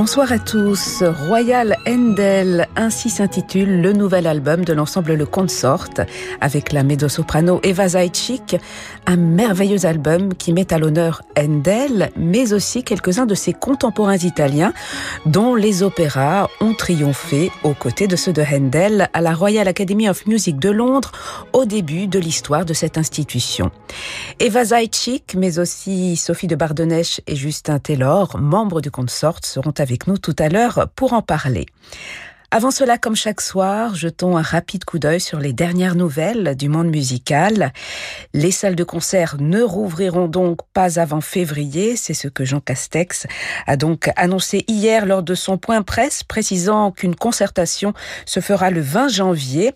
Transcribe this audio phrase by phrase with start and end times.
[0.00, 1.04] Bonsoir à tous.
[1.28, 5.90] Royal Endel, ainsi s'intitule le nouvel album de l'ensemble Le Consort,
[6.40, 8.56] avec la mezzo-soprano Eva Zaitchik,
[9.04, 14.72] un merveilleux album qui met à l'honneur Endel, mais aussi quelques-uns de ses contemporains italiens,
[15.26, 20.08] dont les opéras ont triomphé aux côtés de ceux de Handel à la Royal Academy
[20.08, 21.12] of Music de Londres
[21.52, 23.70] au début de l'histoire de cette institution.
[24.38, 29.74] Eva Zaitchik, mais aussi Sophie de Bardonnèche et Justin Taylor, membres du Consort, seront
[30.06, 31.66] nous tout à l'heure pour en parler.
[32.52, 36.68] Avant cela, comme chaque soir, jetons un rapide coup d'œil sur les dernières nouvelles du
[36.68, 37.72] monde musical.
[38.34, 43.28] Les salles de concert ne rouvriront donc pas avant février, c'est ce que Jean Castex
[43.68, 47.94] a donc annoncé hier lors de son point presse, précisant qu'une concertation
[48.26, 49.72] se fera le 20 janvier.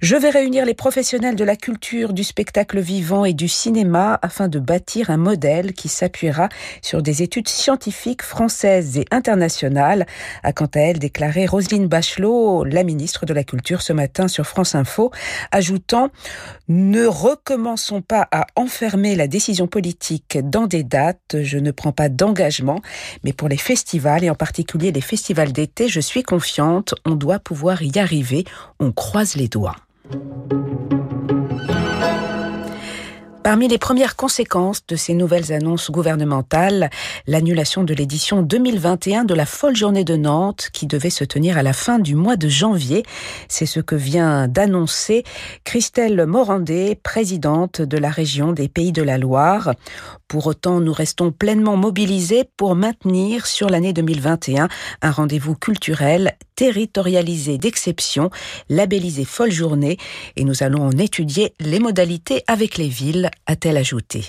[0.00, 4.48] Je vais réunir les professionnels de la culture, du spectacle vivant et du cinéma afin
[4.48, 6.50] de bâtir un modèle qui s'appuiera
[6.82, 10.04] sur des études scientifiques françaises et internationales,
[10.42, 14.46] a quant à elle déclaré Roselyne Bachelot, la ministre de la Culture ce matin sur
[14.46, 15.12] France Info,
[15.50, 16.10] ajoutant
[16.68, 22.10] Ne recommençons pas à enfermer la décision politique dans des dates, je ne prends pas
[22.10, 22.82] d'engagement,
[23.24, 27.38] mais pour les festivals et en particulier les festivals d'été, je suis confiante, on doit
[27.38, 28.44] pouvoir y arriver,
[28.78, 29.76] on croise les doigts.
[33.46, 36.90] Parmi les premières conséquences de ces nouvelles annonces gouvernementales,
[37.28, 41.62] l'annulation de l'édition 2021 de la folle journée de Nantes qui devait se tenir à
[41.62, 43.04] la fin du mois de janvier.
[43.46, 45.22] C'est ce que vient d'annoncer
[45.62, 49.74] Christelle Morandé, présidente de la région des Pays de la Loire.
[50.26, 54.66] Pour autant, nous restons pleinement mobilisés pour maintenir sur l'année 2021
[55.02, 58.30] un rendez-vous culturel territorialisé d'exception,
[58.68, 59.98] labellisé folle journée,
[60.36, 64.24] et nous allons en étudier les modalités avec les villes, a-t-elle ajouté.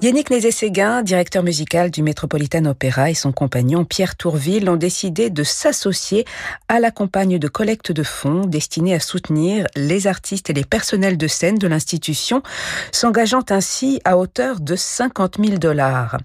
[0.00, 5.42] Yannick Nézet-Séguin, directeur musical du Metropolitan Opera et son compagnon Pierre Tourville ont décidé de
[5.42, 6.24] s'associer
[6.68, 11.18] à la campagne de collecte de fonds destinée à soutenir les artistes et les personnels
[11.18, 12.44] de scène de l'institution,
[12.92, 16.18] s'engageant ainsi à hauteur de 50 000 dollars.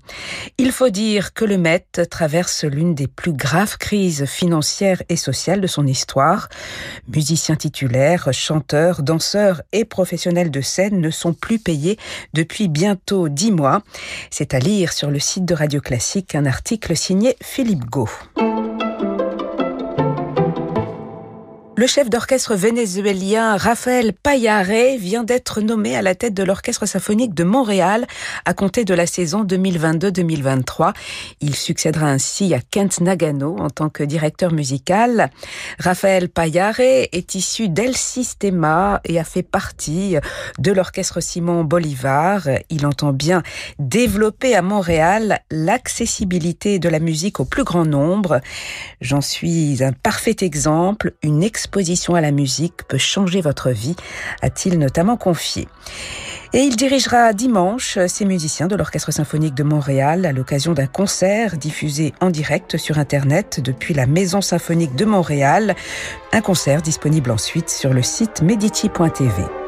[0.59, 5.61] Il faut dire que le Met traverse l'une des plus graves crises financières et sociales
[5.61, 6.47] de son histoire.
[7.11, 11.97] Musiciens titulaires, chanteurs, danseurs et professionnels de scène ne sont plus payés
[12.35, 13.62] depuis bientôt dix mois
[14.29, 18.09] c'est à lire sur le site de Radio Classique un article signé Philippe Gau.
[21.75, 27.33] Le chef d'orchestre vénézuélien Rafael Payare vient d'être nommé à la tête de l'Orchestre symphonique
[27.33, 28.05] de Montréal
[28.45, 30.93] à compter de la saison 2022-2023.
[31.41, 35.31] Il succédera ainsi à Kent Nagano en tant que directeur musical.
[35.79, 40.17] Rafael Payare est issu d'El Sistema et a fait partie
[40.59, 42.49] de l'Orchestre Simon Bolivar.
[42.69, 43.41] Il entend bien
[43.79, 48.41] développer à Montréal l'accessibilité de la musique au plus grand nombre.
[49.01, 53.95] J'en suis un parfait exemple, une exposition à la musique peut changer votre vie,
[54.41, 55.69] a-t-il notamment confié.
[56.51, 61.55] Et il dirigera dimanche ces musiciens de l'Orchestre symphonique de Montréal à l'occasion d'un concert
[61.57, 65.73] diffusé en direct sur Internet depuis la Maison symphonique de Montréal.
[66.33, 69.62] Un concert disponible ensuite sur le site medici.tv.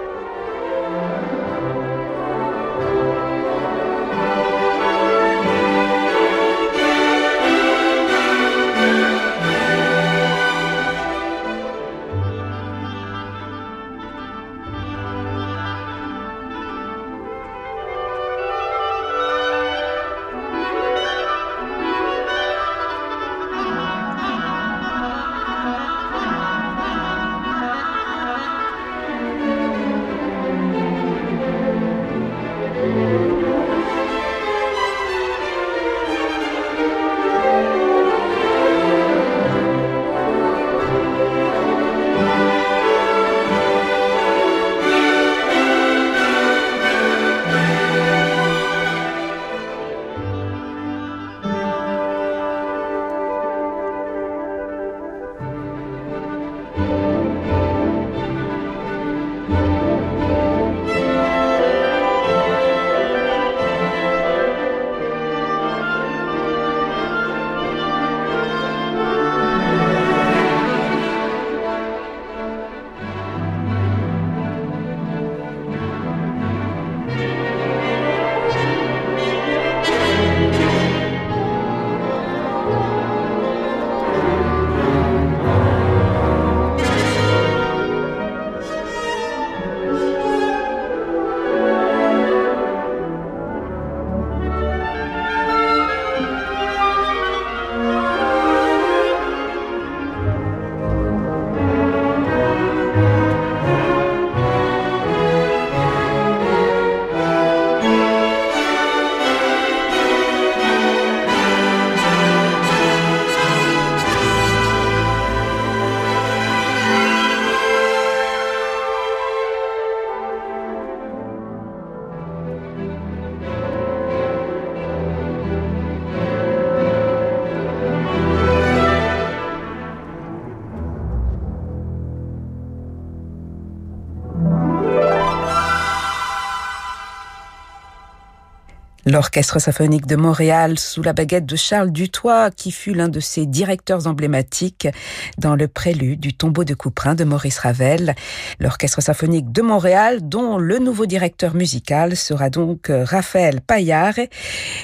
[139.16, 143.46] L'Orchestre symphonique de Montréal, sous la baguette de Charles Dutoit, qui fut l'un de ses
[143.46, 144.90] directeurs emblématiques
[145.38, 148.14] dans le prélude du tombeau de Couperin de Maurice Ravel.
[148.60, 154.20] L'Orchestre symphonique de Montréal, dont le nouveau directeur musical sera donc Raphaël Paillard.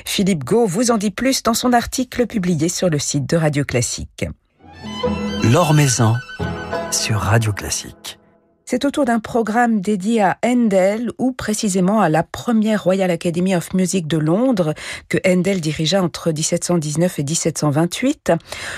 [0.06, 3.66] Philippe Gau vous en dit plus dans son article publié sur le site de Radio
[3.66, 4.26] Classique.
[5.44, 5.76] L'Or
[6.90, 8.21] sur Radio Classique.
[8.72, 13.74] C'est autour d'un programme dédié à Handel ou précisément à la première Royal Academy of
[13.74, 14.74] Music de Londres
[15.10, 18.32] que Handel dirigea entre 1719 et 1728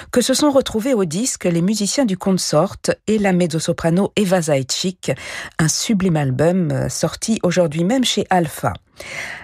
[0.10, 5.12] que se sont retrouvés au disque les musiciens du consort et la mezzo-soprano Eva Zaitchik,
[5.60, 8.74] un sublime album euh, sorti aujourd'hui même chez Alpha.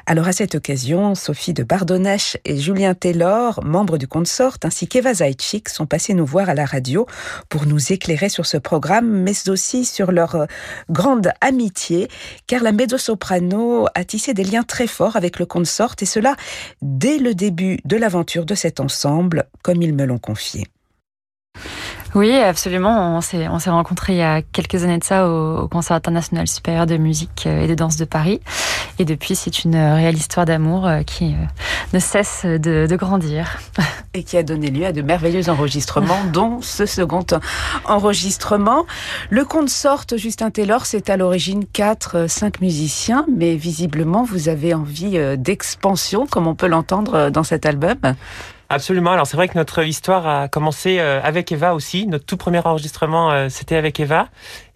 [0.05, 5.13] Alors à cette occasion, Sophie de Bardonnèche et Julien Taylor, membres du consort, ainsi qu'Eva
[5.13, 7.05] Zaitchik, sont passés nous voir à la radio
[7.47, 10.45] pour nous éclairer sur ce programme, mais aussi sur leur euh,
[10.89, 12.07] grande amitié,
[12.47, 16.35] car la mezzo-soprano a tissé des liens très forts avec le consort, et cela
[16.81, 20.65] dès le début de l'aventure de cet ensemble, comme ils me l'ont confié.
[22.15, 23.17] Oui, absolument.
[23.17, 26.47] On s'est, on s'est rencontrés il y a quelques années de ça au, Concert international
[26.47, 28.41] supérieur de musique euh, et de danse de Paris.
[28.97, 31.45] Et depuis, c'est une réelle histoire d'amour euh, qui euh,
[31.93, 33.59] ne cesse de, de grandir.
[34.15, 37.25] Et qui a donné lieu à de merveilleux enregistrements, dont ce second
[37.85, 38.87] enregistrement.
[39.29, 45.19] Le consort Justin Taylor, c'est à l'origine 4, 5 musiciens, mais visiblement, vous avez envie
[45.37, 47.97] d'expansion, comme on peut l'entendre dans cet album.
[48.71, 49.13] Absolument.
[49.13, 52.05] Alors c'est vrai que notre histoire a commencé euh, avec Eva aussi.
[52.05, 54.27] Notre tout premier enregistrement, euh, c'était avec Eva.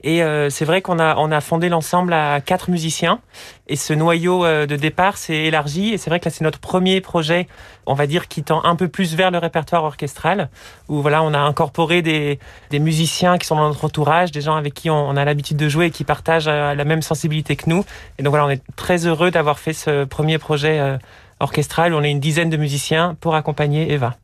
[0.02, 3.20] Et euh, c'est vrai qu'on a on a fondé l'ensemble à quatre musiciens.
[3.68, 5.94] Et ce noyau de départ s'est élargi.
[5.94, 7.48] Et c'est vrai que là c'est notre premier projet,
[7.86, 10.50] on va dire, qui tend un peu plus vers le répertoire orchestral,
[10.90, 12.40] où voilà on a incorporé des
[12.72, 15.58] des musiciens qui sont dans notre entourage, des gens avec qui on, on a l'habitude
[15.58, 17.86] de jouer et qui partagent la même sensibilité que nous.
[18.18, 20.98] Et donc voilà, on est très heureux d'avoir fait ce premier projet
[21.44, 21.94] orchestrale.
[21.94, 24.16] On est une dizaine de musiciens pour accompagner Eva.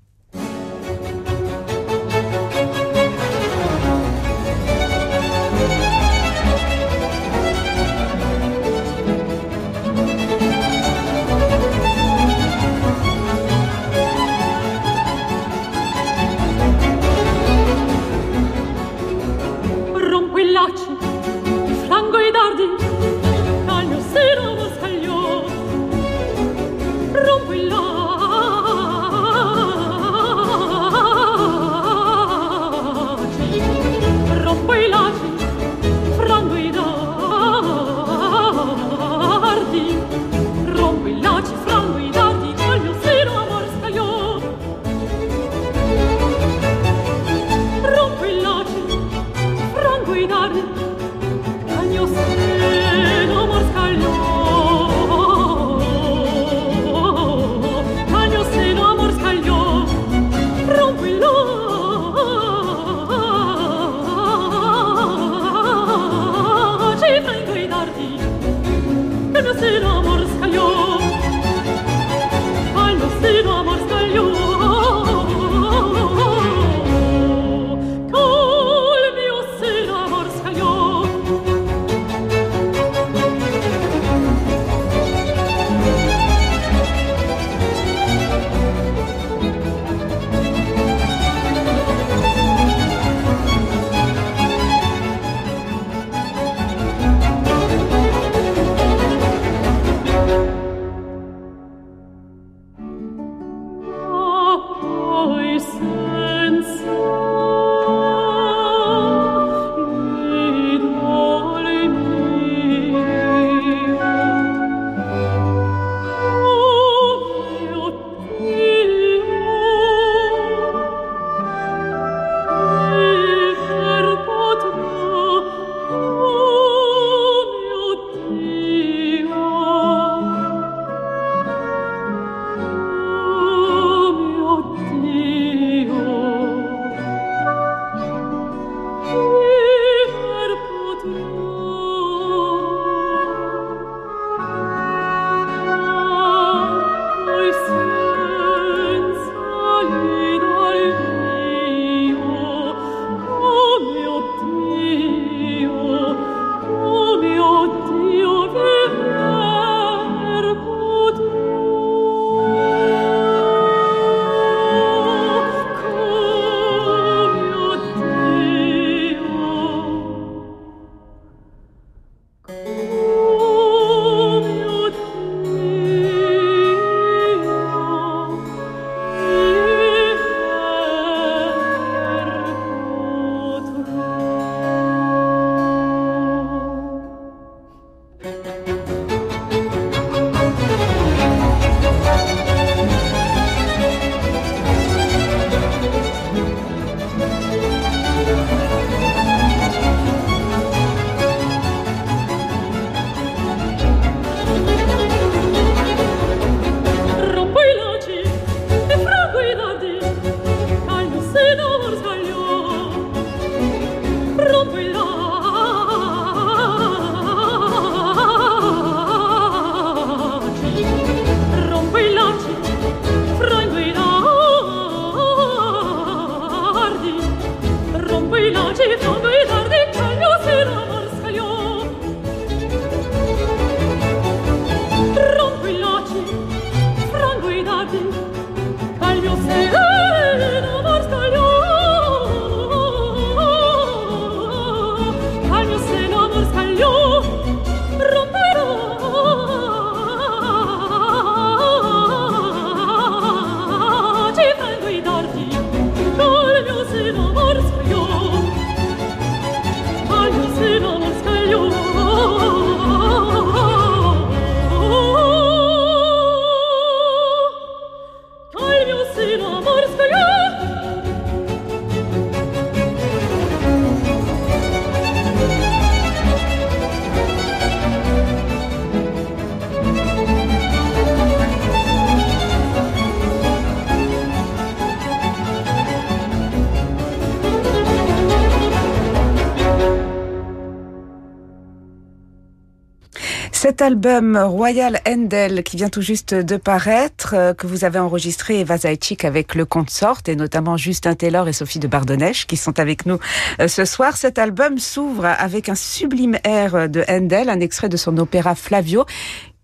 [293.79, 298.59] Cet album Royal Endel qui vient tout juste de paraître, euh, que vous avez enregistré
[298.59, 298.75] Eva
[299.23, 303.19] avec le consort et notamment Justin Taylor et Sophie de Bardonnèche qui sont avec nous
[303.61, 304.17] euh, ce soir.
[304.17, 309.05] Cet album s'ouvre avec un sublime air de Handel, un extrait de son opéra Flavio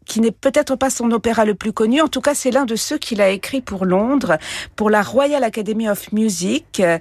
[0.06, 2.02] qui n'est peut-être pas son opéra le plus connu.
[2.02, 4.38] En tout cas, c'est l'un de ceux qu'il a écrit pour Londres,
[4.76, 6.98] pour la Royal Academy of Music, euh,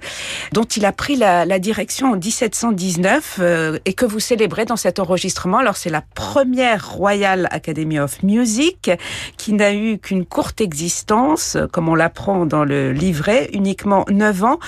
[0.51, 4.99] dont il a pris la, direction en 1719 euh, et que vous célébrez dans cet
[4.99, 5.59] enregistrement.
[5.59, 8.91] Alors, c'est la première Royal Academy of Music
[9.37, 14.59] qui n'a eu qu'une courte existence, comme on l'apprend dans le livret, uniquement neuf ans.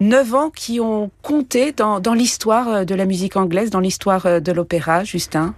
[0.00, 4.52] Neuf ans qui ont compté dans, dans l'histoire de la musique anglaise, dans l'histoire de
[4.52, 5.54] l'opéra, Justin.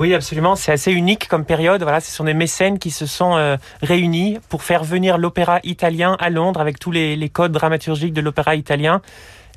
[0.00, 0.54] Oui, absolument.
[0.54, 1.77] C'est assez unique comme période.
[1.82, 6.16] Voilà, ce sont des mécènes qui se sont euh, réunis pour faire venir l'opéra italien
[6.20, 9.00] à Londres avec tous les, codes dramaturgiques de l'opéra italien.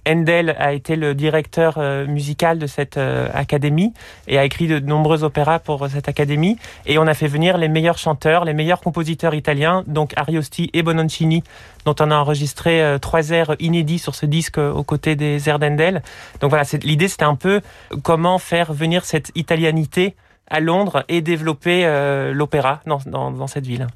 [0.07, 3.93] Handel a été le directeur euh, musical de cette euh, académie
[4.27, 6.57] et a écrit de nombreux opéras pour cette académie.
[6.87, 10.81] Et on a fait venir les meilleurs chanteurs, les meilleurs compositeurs italiens, donc Ariosti et
[10.81, 11.43] Bononcini,
[11.85, 16.01] dont on a enregistré trois airs inédits sur ce disque aux côtés des airs d'Handel.
[16.39, 17.61] Donc voilà, l'idée c'était un peu
[18.01, 20.15] comment faire venir cette italianité
[20.51, 23.87] à Londres et développer euh, l'opéra dans, cette ville.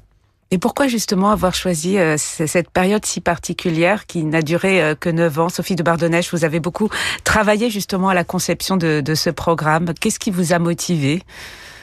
[0.50, 5.10] Et pourquoi justement avoir choisi euh, cette période si particulière qui n'a duré euh, que
[5.10, 5.48] 9 ans?
[5.48, 6.88] Sophie de Bardonnèche, vous avez beaucoup
[7.24, 9.92] travaillé justement à la conception de, de ce programme.
[10.00, 11.22] Qu'est-ce qui vous a motivé?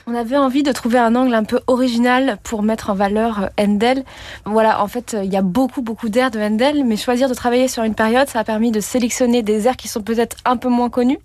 [0.05, 4.03] On avait envie de trouver un angle un peu original pour mettre en valeur Handel.
[4.45, 7.67] Voilà, en fait, il y a beaucoup, beaucoup d'airs de Handel, mais choisir de travailler
[7.67, 10.69] sur une période, ça a permis de sélectionner des airs qui sont peut-être un peu
[10.69, 11.19] moins connus,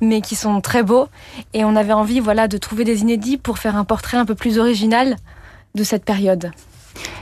[0.00, 1.06] mais qui sont très beaux.
[1.54, 4.34] Et on avait envie, voilà, de trouver des inédits pour faire un portrait un peu
[4.34, 5.16] plus original
[5.74, 6.50] de cette période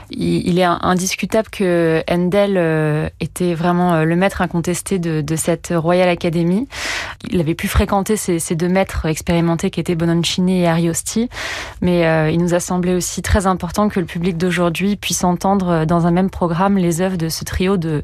[0.09, 6.07] il est indiscutable que Handel euh, était vraiment euh, le maître incontesté de cette Royal
[6.09, 6.67] Academy.
[7.29, 11.29] Il avait pu fréquenter ces, deux maîtres expérimentés qui étaient Bononcini et Ariosti,
[11.81, 15.85] mais euh, il nous a semblé aussi très important que le public d'aujourd'hui puisse entendre
[15.85, 18.03] dans un même programme les œuvres de ce trio de,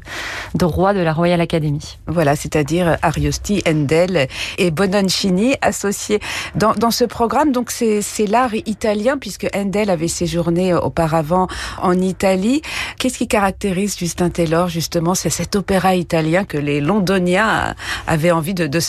[0.62, 1.98] rois de la Royal Academy.
[2.06, 4.28] Voilà, c'est-à-dire Ariosti, Handel
[4.58, 6.20] et Bononcini associés
[6.54, 7.52] dans, ce programme.
[7.52, 11.46] Donc c'est l'art italien puisque Handel avait séjourné auparavant
[11.80, 12.62] en Italie.
[12.98, 15.14] Qu'est-ce qui caractérise Justin Taylor justement?
[15.14, 17.74] C'est cet opéra italien que les Londoniens
[18.06, 18.80] avaient envie de, de.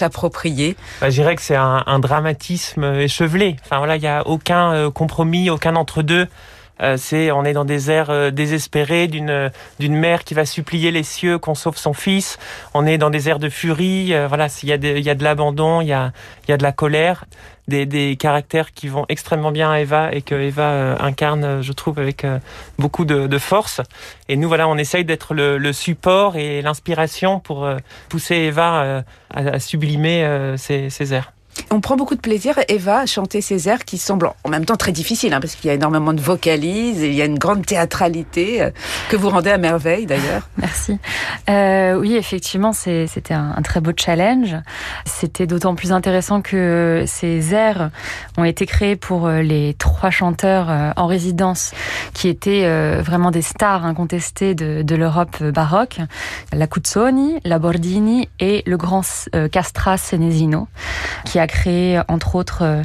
[1.02, 3.56] Bah, je dirais que c'est un, dramatisme échevelé.
[3.64, 6.28] Enfin il n'y a aucun euh, compromis, aucun entre-deux.
[6.82, 10.92] Euh, c'est on est dans des airs euh, désespérés d'une d'une mère qui va supplier
[10.92, 12.38] les cieux qu'on sauve son fils.
[12.74, 14.14] On est dans des airs de furie.
[14.14, 16.12] Euh, voilà, il y a il y a de l'abandon, il y a
[16.48, 17.26] il y a de la colère
[17.68, 21.72] des, des, caractères qui vont extrêmement bien à Eva et que Eva euh, incarne, je
[21.74, 22.40] trouve, avec euh,
[22.78, 23.82] beaucoup de, de, force.
[24.30, 27.78] Et nous, voilà, on essaye d'être le, le, support et l'inspiration pour euh,
[28.10, 29.04] pousser Eva
[29.34, 31.35] à, à sublimer ses, ses airs.
[31.72, 34.76] On prend beaucoup de plaisir, Eva, à chanter ces airs qui semblent en même temps
[34.76, 37.40] très difficiles, hein, parce qu'il y a énormément de vocalises, et il y a une
[37.40, 38.70] grande théâtralité euh,
[39.10, 40.48] que vous rendez à merveille d'ailleurs.
[40.58, 41.00] Merci.
[41.50, 44.56] Euh, oui, effectivement, c'était un, très beau challenge.
[45.06, 47.90] C'était d'autant plus intéressant que ces airs
[48.38, 51.72] ont été créés pour euh, les trois chanteurs en résidence
[52.14, 52.68] qui étaient
[53.02, 56.00] vraiment des stars incontestées de, de l'Europe baroque,
[56.54, 59.02] la Cuzzoni, la Bordini et le grand
[59.52, 60.68] Castra Senesino,
[61.26, 62.84] qui a créé entre autres euh,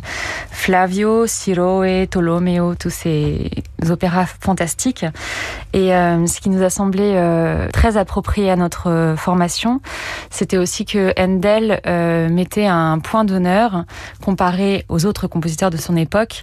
[0.50, 3.50] Flavio, Siroe, Tolomeo, tous ces
[3.88, 5.04] opéras fantastiques.
[5.72, 9.80] Et euh, ce qui nous a semblé euh, très approprié à notre formation,
[10.30, 11.80] c'était aussi que Handel
[12.30, 13.84] mettait un point d'honneur
[14.22, 16.42] comparé aux autres compositeurs de son époque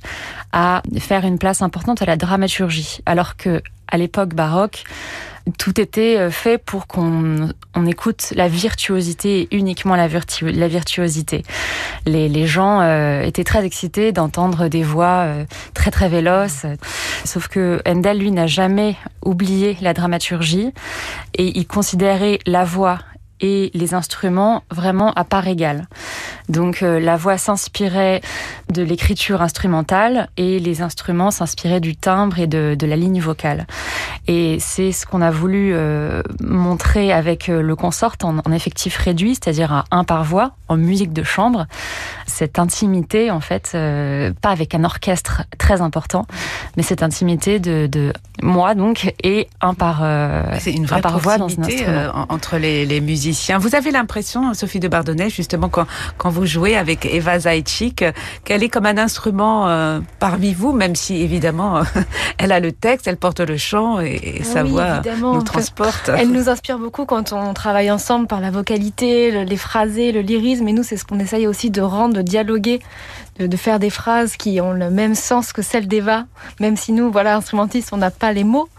[0.52, 4.84] à faire une place importante à la dramaturgie, alors que à l'époque baroque,
[5.58, 10.08] tout était fait pour qu'on on écoute la virtuosité uniquement la,
[10.42, 11.44] la virtuosité.
[12.06, 12.82] Les, les gens
[13.22, 15.28] étaient très excités d'entendre des voix
[15.74, 16.66] très très véloces.
[17.24, 20.74] Sauf que Handel, lui, n'a jamais oublié la dramaturgie
[21.34, 23.00] et il considérait la voix
[23.42, 25.88] et les instruments vraiment à part égale.
[26.50, 28.22] Donc euh, la voix s'inspirait
[28.72, 33.68] de l'écriture instrumentale et les instruments s'inspiraient du timbre et de, de, la ligne vocale.
[34.28, 38.98] Et c'est ce qu'on a voulu euh, montrer avec euh, le consort en, en effectif
[38.98, 41.66] réduit, c'est-à-dire à un par voix, en musique de chambre.
[42.26, 43.72] Cette intimité, en fait,
[44.42, 46.28] pas avec un orchestre très important,
[46.76, 48.12] mais cette intimité de, de
[48.44, 50.04] moi donc et un par,
[50.60, 52.26] c'est une vraie par voix dans un instrument.
[52.30, 53.00] entre les, les
[53.60, 55.86] Vous avez l'impression, Sophie de Bardonnay, justement quand,
[56.18, 58.04] quand vous jouez avec Eva Zaitchik,
[58.44, 61.82] qu'elle est comme un instrument euh, parmi vous, même si évidemment
[62.38, 66.10] elle a le texte, elle porte le chant et, sa voix nous transporte.
[66.16, 70.68] Elle nous inspire beaucoup quand on travaille ensemble par la vocalité, les phrasés, le lyrisme.
[70.68, 72.82] Et nous, c'est ce qu'on essaye aussi de rendre, de dialoguer,
[73.40, 76.26] de, faire des phrases qui ont le même sens que celles d'Eva,
[76.60, 78.70] même si nous, voilà, instrumentistes, on n'a pas les mots,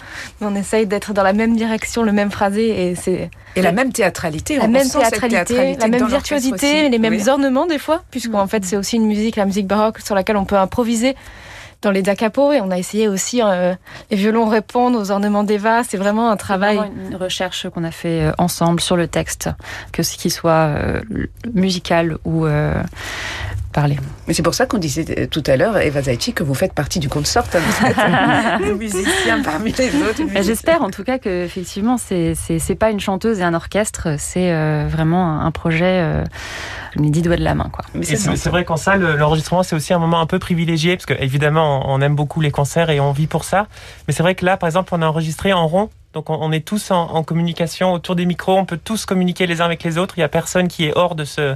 [0.41, 3.73] mais on essaye d'être dans la même direction, le même phrasé, et c'est et la
[3.73, 8.65] même théâtralité, la même théâtralité, la même virtuosité, les mêmes ornements des fois, puisqu'en fait
[8.65, 11.17] c'est aussi une musique, la musique baroque, sur laquelle on peut improviser
[11.83, 13.75] dans les da capo et on a essayé aussi euh,
[14.11, 15.85] les violons répondre aux ornements d'Eva.
[15.85, 16.77] C'est vraiment un travail.
[16.77, 19.49] Vraiment une recherche qu'on a fait euh, ensemble sur le texte,
[19.93, 21.01] que ce qui soit euh,
[21.55, 22.47] musical ou
[23.79, 23.97] parler.
[24.27, 26.99] Mais c'est pour ça qu'on disait tout à l'heure, Eva Zaitchi, que vous faites partie
[26.99, 27.45] du consort.
[27.55, 30.23] Hein, vous musiciens parmi les autres.
[30.43, 34.51] J'espère en tout cas que effectivement c'est c'est pas une chanteuse et un orchestre, c'est
[34.87, 36.25] vraiment un projet euh,
[36.97, 37.85] les dix doigts de la main quoi.
[38.03, 41.85] C'est vrai qu'en ça l'enregistrement c'est aussi un moment un peu privilégié parce que évidemment
[41.89, 43.69] on aime beaucoup les concerts et on vit pour ça.
[44.07, 46.67] Mais c'est vrai que là par exemple on a enregistré en rond donc on, est
[46.67, 50.15] tous en, communication autour des micros, on peut tous communiquer les uns avec les autres.
[50.17, 51.55] Il n'y a personne qui est hors de ce,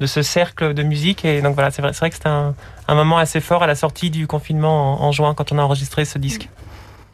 [0.00, 1.24] de ce cercle de musique.
[1.24, 2.54] Et donc voilà, c'est vrai, vrai, que c'était un,
[2.88, 6.04] un, moment assez fort à la sortie du confinement en, juin quand on a enregistré
[6.04, 6.48] ce disque.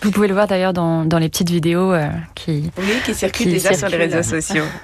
[0.03, 3.51] Vous pouvez le voir d'ailleurs dans, dans, les petites vidéos euh, qui, oui, qui circulent
[3.51, 4.65] déjà sur les réseaux sociaux.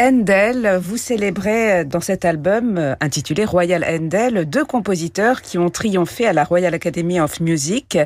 [0.00, 6.26] Handel, vous célébrez dans cet album euh, intitulé Royal Handel deux compositeurs qui ont triomphé
[6.26, 7.98] à la Royal Academy of Music,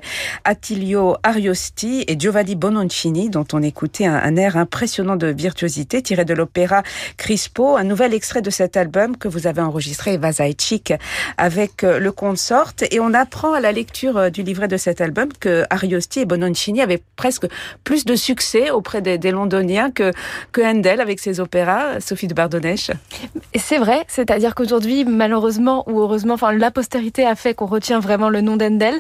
[0.45, 6.35] Attilio Ariosti et Giovanni Bononcini, dont on écoutait un, air impressionnant de virtuosité tiré de
[6.35, 6.83] l'opéra
[7.17, 10.93] Crispo, un nouvel extrait de cet album que vous avez enregistré, Eva Zaitchik,
[11.37, 12.73] avec euh, le consort.
[12.91, 16.27] Et on apprend à la lecture euh, du livret de cet album que Ariosti et
[16.27, 17.47] Bononcini avaient presque
[17.85, 20.13] plus de succès auprès des, des Londoniens que,
[20.53, 21.41] que Handel avec ses ces
[22.01, 22.91] Sophie de Bardonnèche.
[23.55, 28.29] C'est vrai, c'est-à-dire qu'aujourd'hui, malheureusement ou heureusement, enfin la postérité a fait qu'on retient vraiment
[28.29, 28.99] le nom d'Endel,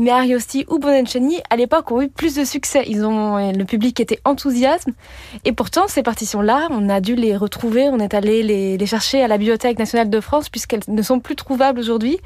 [0.00, 2.84] mais Ariosti ou Bonaccini, à l'époque, ont eu plus de succès.
[2.88, 4.88] Ils ont, le public était enthousiaste,
[5.44, 9.22] et pourtant ces partitions-là, on a dû les retrouver, on est allé les, les chercher
[9.22, 12.18] à la Bibliothèque nationale de France puisqu'elles ne sont plus trouvables aujourd'hui.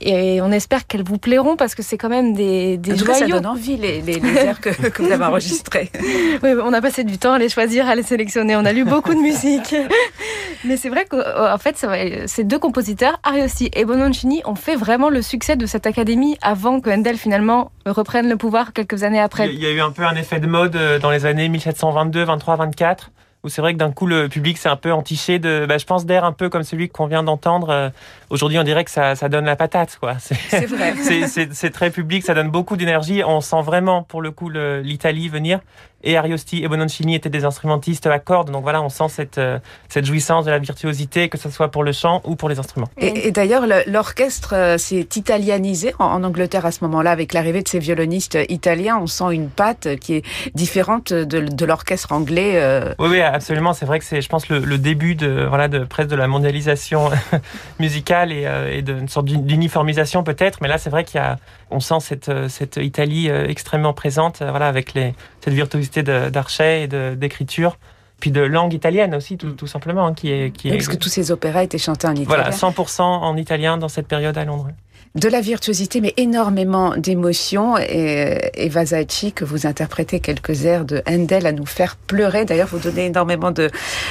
[0.00, 3.14] Et on espère qu'elles vous plairont parce que c'est quand même des, des joyaux.
[3.14, 5.90] ça donne envie les, les, les airs que, que, vous avez enregistrés.
[6.42, 8.56] oui, on a passé du temps à les choisir, à les sélectionner.
[8.56, 9.74] On a lu beaucoup de musique.
[10.64, 11.86] Mais c'est vrai qu'en fait,
[12.26, 16.80] ces deux compositeurs, Ariosti et Bononcini, ont fait vraiment le succès de cette académie avant
[16.80, 19.52] que Handel finalement reprenne le pouvoir quelques années après.
[19.52, 22.24] Il y a eu un peu un effet de mode euh, dans les années 1722,
[22.24, 23.10] 23, 24
[23.42, 25.84] où c'est vrai que d'un coup le public s'est un peu entiché de, bah, je
[25.84, 27.68] pense d'air un peu comme celui qu'on vient d'entendre.
[27.68, 27.90] Euh,
[28.30, 30.16] aujourd'hui, on dirait que ça, ça donne la patate, quoi.
[30.18, 30.94] C'est vrai.
[31.26, 33.22] c'est très public, ça donne beaucoup d'énergie.
[33.22, 35.60] On sent vraiment pour le coup l'Italie venir
[36.04, 38.50] et Ariosti et Bononcini étaient des instrumentistes à cordes.
[38.50, 41.82] Donc voilà, on sent cette, euh, cette jouissance de la virtuosité, que ce soit pour
[41.82, 42.88] le chant ou pour les instruments.
[42.98, 47.78] Et, d'ailleurs, l'orchestre euh, s'est italianisé en, Angleterre à ce moment-là, avec l'arrivée de ces
[47.78, 48.98] violonistes italiens.
[49.00, 52.52] On sent une patte qui est différente de, de l'orchestre anglais.
[52.54, 52.94] Euh.
[52.98, 53.72] Oui, oui, absolument.
[53.72, 56.28] C'est vrai que c'est, je pense, le, le, début de, voilà, de presque de la
[56.28, 57.10] mondialisation
[57.80, 60.58] musicale et, et d'une sorte d'uniformisation peut-être.
[60.60, 61.36] Mais là, c'est vrai qu'il y a,
[61.74, 67.76] on sent cette, cette Italie extrêmement présente, voilà, avec les, cette virtuosité d'archet et d'écriture
[68.20, 70.72] puis de langue italienne aussi, tout, tout simplement, hein, qui est, qui est...
[70.72, 72.26] Parce que tous ces opéras étaient chantés en italien.
[72.26, 74.70] Voilà, 100% en italien dans cette période à Londres
[75.14, 77.78] de la virtuosité, mais énormément d'émotions.
[77.78, 82.44] Et Eva Zaitchi, que vous interprétez quelques airs de Handel à nous faire pleurer.
[82.44, 83.70] D'ailleurs, vous donnez énormément de,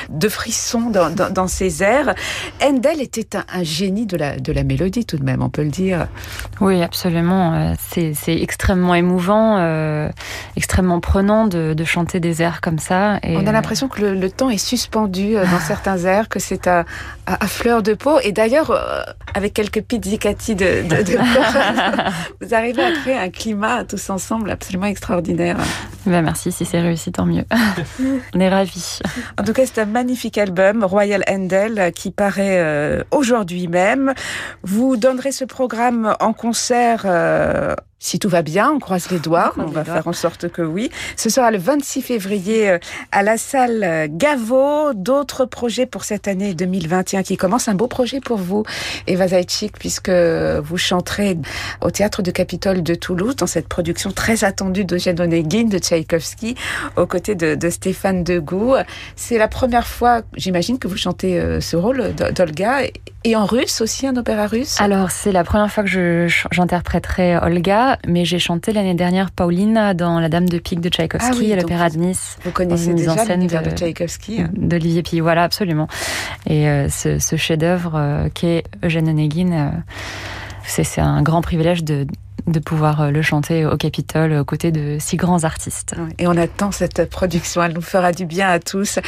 [0.10, 2.16] de frissons dans, dans, dans ces airs.
[2.62, 5.63] Handel était un, un, génie de la, de la mélodie, tout de même, on peut
[5.63, 6.08] le dire.
[6.62, 7.54] Oui, absolument.
[7.54, 10.08] Euh, c'est extrêmement émouvant, euh,
[10.56, 13.20] extrêmement prenant de, de, chanter des airs comme ça.
[13.24, 16.39] Et on a l'impression que le, le, temps est suspendu euh, dans certains airs, que
[16.39, 16.86] c'est à,
[17.26, 18.20] à, à, fleur de peau.
[18.24, 19.02] Et d'ailleurs, euh,
[19.34, 20.92] avec quelques pizzicati de, de
[22.41, 25.58] vous arrivez à créer un climat tous ensemble absolument extraordinaire.
[26.06, 27.43] Ben merci, si c'est réussi, tant mieux.
[28.36, 28.99] On est ravis.
[29.39, 34.13] En tout cas, c'est un magnifique album, Royal Handel, qui paraît euh, aujourd'hui même.
[34.63, 39.54] Vous donnerez ce programme en concert euh, si tout va bien, on croise les doigts,
[39.58, 40.92] on, va faire en sorte que oui.
[41.16, 42.78] Ce sera le 26 février euh,
[43.13, 44.94] à la salle euh, Gaveau.
[44.94, 47.70] D'autres projets pour cette année 2021 qui commence.
[47.70, 48.63] Un beau projet pour vous,
[49.08, 51.38] Eva Zaitchik, puisque vous chanterez
[51.80, 56.56] au Théâtre de Capitole de Toulouse dans cette production très attendue d'Eugène Onegin de Tchaïkovski
[56.98, 58.76] aux côtés de, de Stéphane Degout.
[59.16, 62.82] C'est la première fois, j'imagine, que vous chantez euh, ce rôle d'Olga
[63.26, 64.76] et en russe aussi, un opéra russe?
[64.82, 70.19] Alors, c'est la première fois que j'interpréterai Olga, mais j'ai chanté l'année dernière Paulina dans
[70.19, 72.38] La Dame de Pique de Tchaïkovski ah et l'opéra de Nice.
[72.43, 75.88] Vous connaissez déjà scène de, de Tchaïkovski hein D'Olivier Pille, voilà, absolument.
[76.47, 79.69] Et euh, ce, ce chef-d'œuvre euh, qu'est Eugène Onegin, euh,
[80.65, 82.08] c'est un grand privilège de,
[82.47, 85.95] de pouvoir euh, le chanter au Capitole aux côtés de si grands artistes.
[86.19, 88.99] Et on attend cette production, elle nous fera du bien à tous.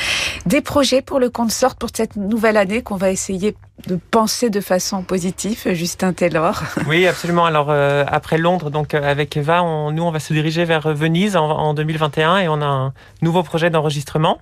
[0.45, 3.55] Des projets pour le Consort pour cette nouvelle année qu'on va essayer
[3.87, 6.63] de penser de façon positive, Justin Taylor.
[6.87, 7.45] Oui, absolument.
[7.45, 10.93] Alors euh, après Londres, donc euh, avec Eva, on, nous on va se diriger vers
[10.93, 14.39] Venise en, en 2021 et on a un nouveau projet d'enregistrement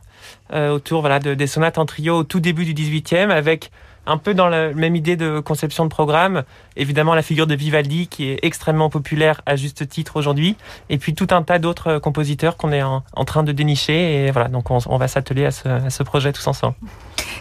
[0.54, 3.72] euh, autour voilà de, des sonates en trio au tout début du 18e avec
[4.06, 6.44] un peu dans la même idée de conception de programme.
[6.76, 10.56] Évidemment, la figure de Vivaldi qui est extrêmement populaire à juste titre aujourd'hui.
[10.90, 14.26] Et puis tout un tas d'autres compositeurs qu'on est en, en, train de dénicher.
[14.26, 16.76] Et voilà, donc on, on va s'atteler à ce, à ce projet tous ensemble.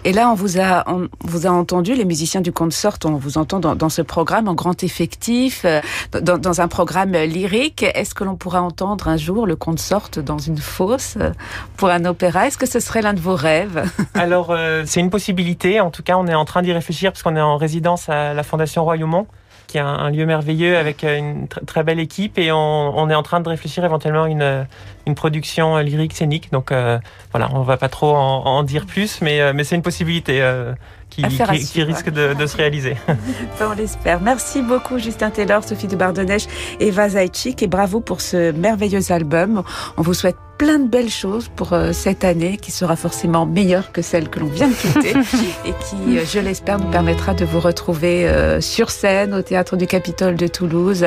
[0.05, 3.39] Et là, on vous a, on vous a entendu, les musiciens du consort, on vous
[3.39, 5.81] entend dans, dans ce programme en grand effectif, euh,
[6.21, 7.85] dans, dans un programme lyrique.
[7.95, 11.31] Est-ce que l'on pourra entendre un jour le consort dans une fosse euh,
[11.77, 12.47] pour un opéra?
[12.47, 13.89] Est-ce que ce serait l'un de vos rêves?
[14.15, 15.81] Alors, euh, c'est une possibilité.
[15.81, 18.35] En tout cas, on est en train d'y réfléchir parce qu'on est en résidence à
[18.35, 19.27] la Fondation Royaumont
[19.73, 23.09] qui est un, un, lieu merveilleux avec une tr très belle équipe et on, on,
[23.09, 24.67] est en train de réfléchir éventuellement à une,
[25.07, 26.53] une production lyrique scénique.
[26.53, 26.99] Donc euh,
[27.31, 30.43] voilà, on va pas trop en, en dire plus, mais, euh, mais c'est une possibilité
[30.43, 30.75] euh,
[31.09, 32.97] qui, qui, qui, risque de, de se réaliser.
[33.61, 34.21] on l'espère.
[34.21, 36.47] Merci beaucoup Justin Taylor, Sophie de Bardonnèche,
[36.79, 39.63] Eva Zaitchik et bravo pour ce merveilleux album.
[39.97, 43.91] On vous souhaite plein de belles choses pour euh, cette année qui sera forcément meilleure
[43.91, 45.11] que celle que l'on vient de quitter
[45.65, 49.77] et qui, euh, je l'espère, nous permettra de vous retrouver euh, sur scène au Théâtre
[49.77, 51.07] du Capitole de Toulouse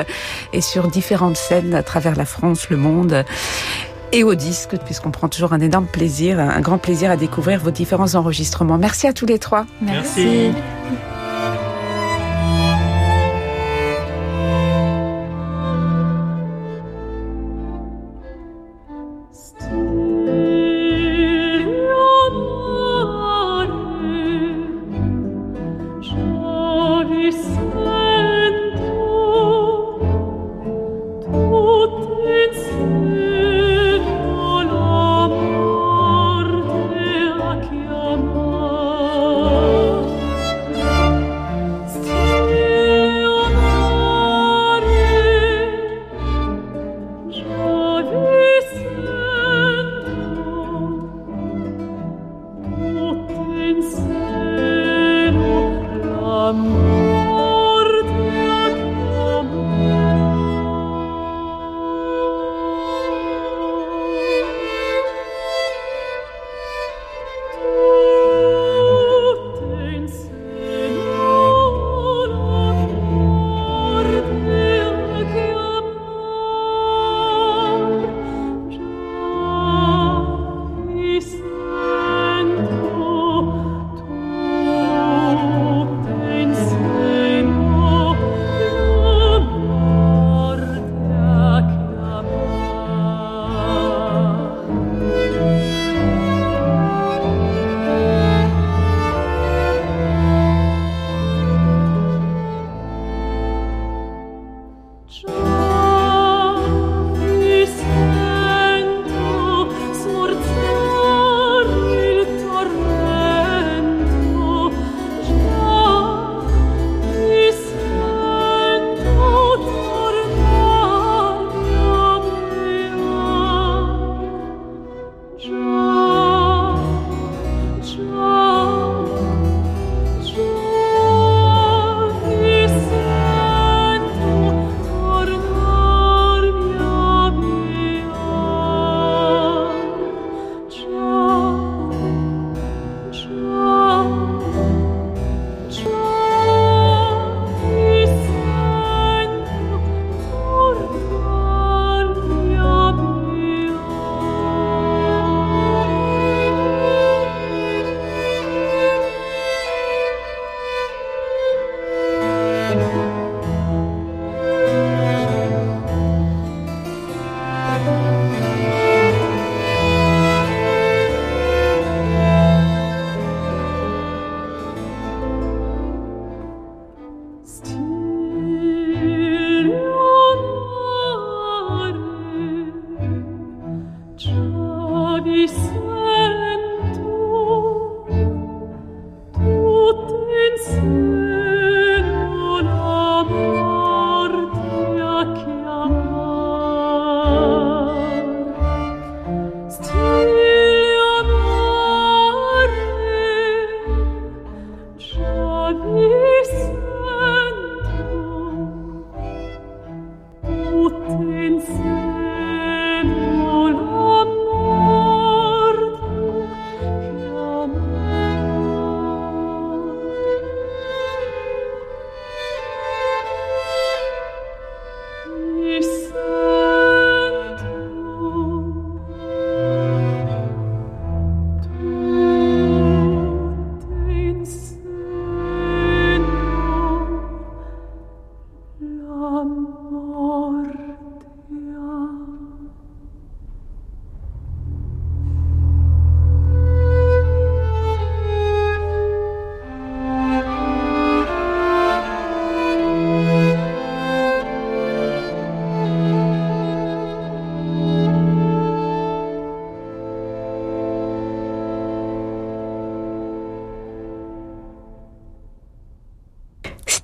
[0.51, 3.23] et sur différentes scènes à travers la France, le monde
[4.11, 7.71] et au disque, puisqu'on prend toujours un énorme plaisir, un grand plaisir à découvrir vos
[7.71, 8.77] différents enregistrements.
[8.77, 9.65] Merci à tous les trois.
[9.81, 10.51] Merci.
[10.51, 11.24] Merci.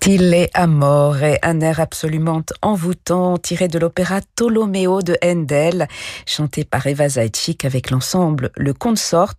[0.04, 5.88] Stille Amore, un air absolument envoûtant tiré de l'opéra Tolomeo de Handel,
[6.26, 9.36] chanté par Eva Zaitchik avec l'ensemble Le Consort,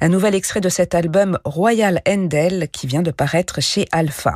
[0.00, 4.34] un nouvel extrait de cet album Royal Handel qui vient de paraître chez Alpha.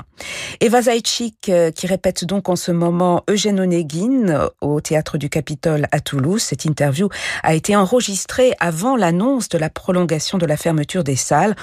[0.61, 5.89] Eva Zaitchik euh, qui répète donc en ce moment Eugène Onegin au Théâtre du Capitole
[5.91, 6.41] à Toulouse.
[6.41, 7.09] Cette interview
[7.43, 11.57] a été enregistrée avant l'annonce de la prolongation de la fermeture des salles.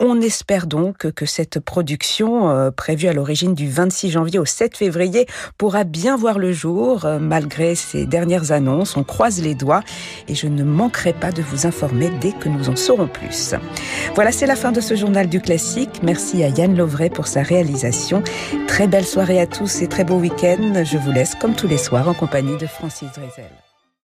[0.00, 4.76] On espère donc que cette production euh, prévue à l'origine du 26 janvier au 7
[4.76, 5.26] février
[5.58, 8.96] pourra bien voir le jour euh, malgré ces dernières annonces.
[8.96, 9.82] On croise les doigts
[10.28, 13.56] et je ne manquerai pas de vous informer dès que nous en saurons plus.
[14.14, 16.00] Voilà, c'est la fin de ce journal du classique.
[16.04, 18.22] Merci à Yann Lovray pour sa réalisation.
[18.68, 20.84] Très belle soirée à tous et très beau week-end.
[20.84, 23.67] Je vous laisse comme tous les soirs en compagnie de Francis Drezel.